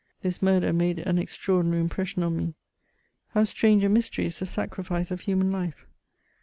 This 0.23 0.41
murder 0.41 0.73
made 0.73 0.97
an 0.97 1.19
extraordinary 1.19 1.79
impression 1.79 2.23
on 2.23 2.35
me. 2.35 2.55
How 3.35 3.43
strange 3.43 3.83
a 3.83 3.89
mystery 3.89 4.25
is 4.25 4.39
the 4.39 4.47
sacrifice 4.47 5.11
of 5.11 5.21
human 5.21 5.51
life 5.51 5.85